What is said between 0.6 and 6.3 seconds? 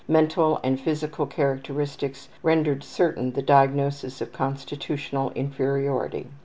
and physical characteristics rendered certain the diagnosis of constitutional inferiority.